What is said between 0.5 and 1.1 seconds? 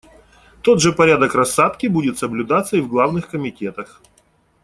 Тот же